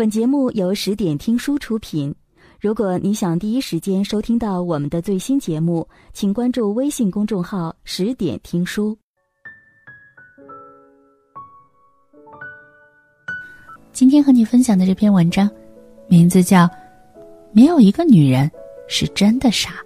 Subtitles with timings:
[0.00, 2.14] 本节目由十点听书出品。
[2.58, 8.96] 如果你想第一时间收听到我们的最新节目，请关注微信公众号“十点听书”。
[13.92, 15.50] 今天和你分享的这篇文章，
[16.08, 16.64] 名字叫
[17.52, 18.50] 《没有一个女人
[18.88, 19.84] 是真的傻》。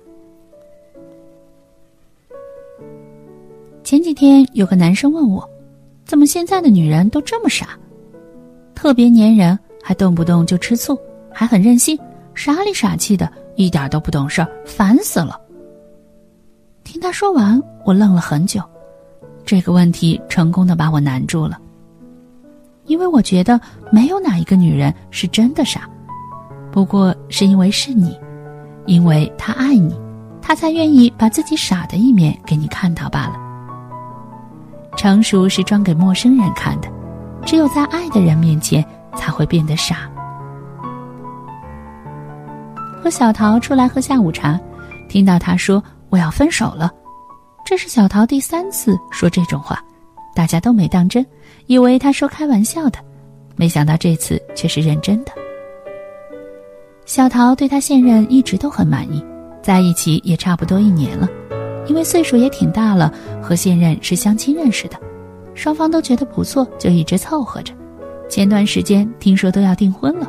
[3.83, 5.51] 前几天有个男生问我，
[6.05, 7.77] 怎么现在的女人都这么傻？
[8.77, 10.99] 特别粘人，还动不动就吃醋，
[11.31, 11.99] 还很任性，
[12.35, 15.39] 傻里傻气的，一点都不懂事儿，烦死了。
[16.85, 18.63] 听他说完，我愣了很久，
[19.45, 21.59] 这个问题成功的把我难住了。
[22.87, 23.61] 因为我觉得
[23.91, 25.87] 没有哪一个女人是真的傻，
[26.73, 28.19] 不过是因为是你，
[28.87, 29.95] 因为他爱你，
[30.41, 33.37] 他才愿意把自己傻的一面给你看到罢了。
[34.97, 36.89] 成熟是装给陌生人看的。
[37.47, 38.83] 只有在爱的人面前
[39.17, 40.11] 才会变得傻。
[43.03, 44.59] 和小桃出来喝下午茶，
[45.09, 46.91] 听到他说我要分手了，
[47.65, 49.79] 这是小桃第三次说这种话，
[50.35, 51.25] 大家都没当真，
[51.67, 52.99] 以为他说开玩笑的，
[53.57, 55.33] 没想到这次却是认真的。
[57.05, 59.23] 小桃对他现任一直都很满意，
[59.63, 61.29] 在一起也差不多一年了，
[61.87, 63.13] 因为岁数也挺大了，
[63.43, 64.99] 和现任是相亲认识的。
[65.55, 67.75] 双方都觉得不错，就一直凑合着。
[68.35, 70.27] 前段时间听说都要订婚了。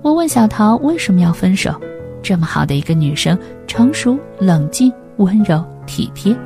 [0.00, 1.74] 我问小桃为什么要分手？
[2.22, 6.38] 这么好的一个女生，成熟、冷静、温柔、体贴。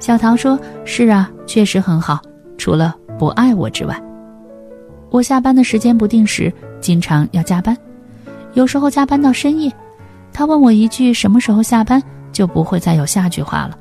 [0.00, 2.20] 小桃说：“是啊，确实很好，
[2.56, 3.96] 除了不爱我之外。
[5.08, 7.76] 我下班的时间不定时，经常要加班，
[8.54, 9.72] 有时候加班到深夜。
[10.32, 13.78] 他问我一句什么时候下班，就不会再有下句话了。”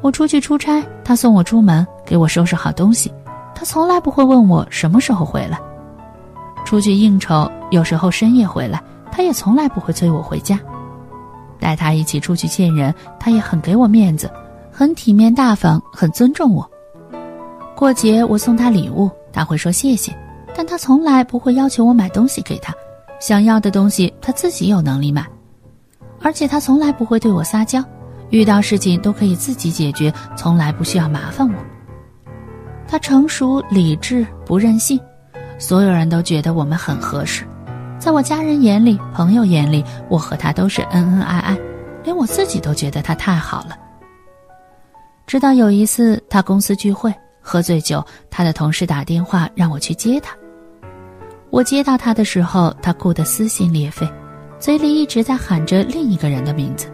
[0.00, 3.12] 我出去出差，他送我出门，给我收拾好东西。
[3.58, 5.58] 他从来不会问我什么时候回来。
[6.64, 10.60] 出去应酬，有时候深夜回来，他也从来不会催我回家。
[11.58, 14.30] 带他一起出去见人，他也很给我面子，
[14.70, 16.70] 很体面大方，很尊重我。
[17.74, 20.16] 过节我送他礼物，他会说谢谢，
[20.54, 22.72] 但他从来不会要求我买东西给他。
[23.18, 25.26] 想要的东西他自己有能力买，
[26.22, 27.82] 而且他从来不会对我撒娇。
[28.30, 31.54] 遇到事情都可以自己解决，从来不需要麻烦我。
[32.88, 34.98] 他成熟理智，不任性，
[35.58, 37.46] 所有人都觉得我们很合适。
[37.98, 41.58] 在我家人眼里、朋友眼里，我和他都是恩恩爱爱，
[42.02, 43.76] 连我自己都觉得他太好了。
[45.26, 50.34] 直到有一次他公司聚会喝醉酒，他的同事打电话让我去接他。
[51.50, 54.08] 我接到他的时候，他哭得撕心裂肺，
[54.58, 56.86] 嘴里一直在喊着另一个人的名字。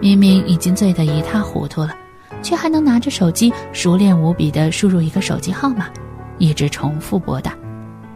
[0.00, 1.94] 明明已经醉得一塌糊涂了，
[2.42, 5.86] 却还能拿着手机熟练无比地输入一个手机号码，
[6.38, 7.54] 一直重复拨打。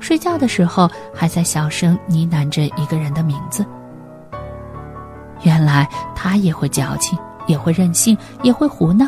[0.00, 3.64] 睡觉的时候还在小声呢喃着一个人的名字。
[5.42, 9.06] 原来他也会矫情，也会任性，也会胡闹。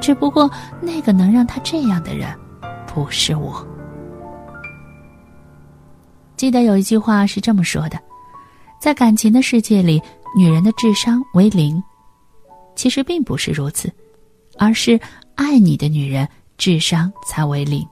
[0.00, 0.50] 只不过
[0.80, 2.28] 那个能让他这样的人，
[2.86, 3.66] 不是我。
[6.36, 7.98] 记得有一句话是这么说的：
[8.80, 10.02] 在感情的世界里。
[10.34, 11.84] 女人的智商为零，
[12.74, 13.92] 其实并不是如此，
[14.58, 14.98] 而是
[15.34, 17.86] 爱你的女人智商才为零。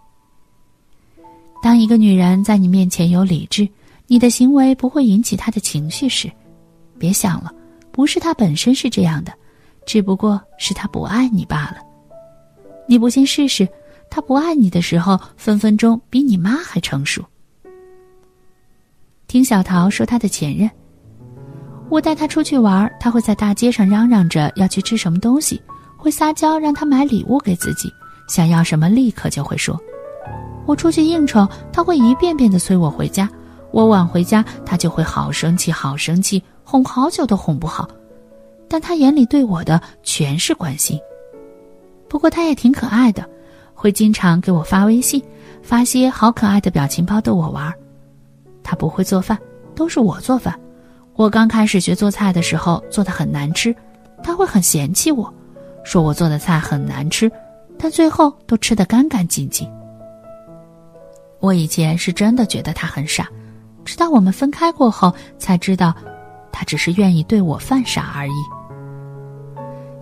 [1.63, 3.69] 当一个女人在你面前有理智，
[4.07, 6.31] 你的行为不会引起她的情绪时，
[6.99, 7.53] 别想了，
[7.93, 9.33] 不是她本身是这样的，
[9.85, 11.77] 只不过是她不爱你罢了。
[12.89, 13.69] 你不信试试，
[14.09, 17.25] 她不爱你的时候，分分钟比你妈还成熟。
[19.29, 20.69] 听小桃说她的前任。
[21.89, 25.61] 我带她出去玩，她会在大街上嚷嚷着要去吃什么东西，
[26.01, 27.93] 会撒娇让他买礼物给自己，
[28.27, 29.79] 想要什么立刻就会说。
[30.67, 33.29] 我出去应酬，他会一遍遍的催我回家，
[33.71, 37.89] 我晚回家，他就会好生气，好生气，哄好久都哄不好。
[38.67, 40.99] 但他眼里对我的全是关心。
[42.09, 43.29] 不过他也挺可爱的，
[43.75, 45.23] 会经常给我发微信，
[45.63, 47.73] 发些好可爱的表情包逗我玩。
[48.63, 49.37] 他不会做饭，
[49.75, 50.59] 都是我做饭。
[51.15, 53.75] 我刚开始学做菜的时候，做的很难吃，
[54.23, 55.33] 他会很嫌弃我，
[55.85, 57.31] 说我做的菜很难吃，
[57.79, 59.69] 但最后都吃得干干净净。
[61.41, 63.27] 我以前是真的觉得他很傻，
[63.85, 65.95] 直到我们分开过后，才知道，
[66.53, 68.33] 他只是愿意对我犯傻而已。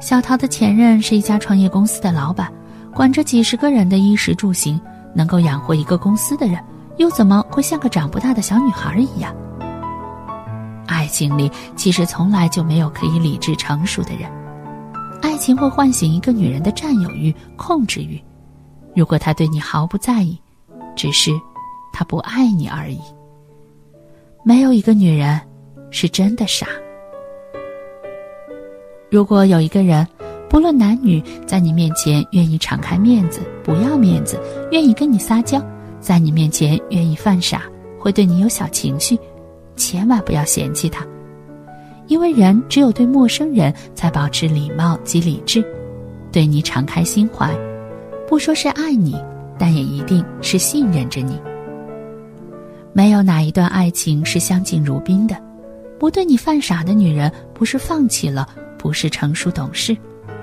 [0.01, 2.53] 小桃的前任是一家创业公司的老板，
[2.95, 4.81] 管着几十个人的衣食住行，
[5.15, 6.63] 能够养活一个公司的人，
[6.97, 9.35] 又怎么会像个长不大的小女孩一样？
[10.87, 14.29] 爱情里其实从来就没有可以理智成熟的人，
[15.20, 18.20] 爱情会唤醒一个女人的占有欲、控制欲。
[18.94, 20.38] 如果他对你毫不在意，
[20.97, 21.31] 只是
[21.93, 22.99] 他不爱你而已。
[24.44, 25.41] 没有一个女人
[25.91, 26.67] 是真的傻。
[29.11, 30.06] 如果有一个人，
[30.49, 34.41] 不论男女，在你面前愿意敞开面子，不要面子，
[34.71, 35.62] 愿意跟你撒娇，
[36.00, 37.62] 在你面前愿意犯傻，
[37.99, 39.19] 会对你有小情绪，
[39.76, 41.06] 千万不要嫌弃他，
[42.09, 45.65] 因为人只有对陌生人才保持礼貌及理智，
[46.33, 47.55] 对你敞开心怀，
[48.27, 49.15] 不说是爱你，
[49.59, 51.39] 但也一定是信任着你。
[52.95, 55.37] 没有哪一段爱情是相敬如宾的，
[55.99, 59.97] 不对你犯傻的女人，不是放弃了，不是成熟懂事。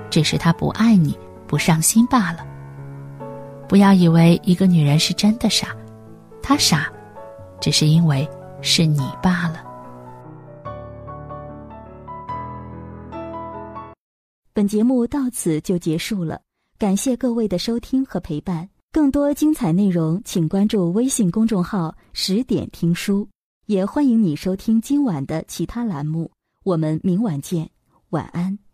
[0.08, 1.18] 只是她不爱你，
[1.48, 2.46] 不上心罢了。
[3.68, 5.74] 不要以为一个女人是真的傻，
[6.40, 6.86] 她傻，
[7.60, 8.26] 只是因为
[8.62, 9.65] 是你罢了。
[14.56, 16.40] 本节目到此就结束了，
[16.78, 18.66] 感谢各位的收听和陪伴。
[18.90, 23.28] 更多精彩内容，请关注微信公众号“十点听书”，
[23.68, 26.30] 也欢迎你收听今晚的其他栏目。
[26.64, 27.68] 我们明晚见，
[28.08, 28.65] 晚安。